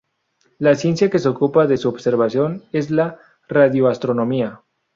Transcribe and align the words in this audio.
La 0.57 0.73
ciencia 0.73 1.11
que 1.11 1.19
se 1.19 1.29
ocupa 1.29 1.67
de 1.67 1.77
su 1.77 1.87
observación 1.87 2.63
es 2.71 2.89
la 2.89 3.19
radioastronomía. 3.47 4.61